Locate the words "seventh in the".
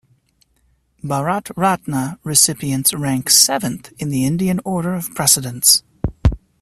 3.29-4.25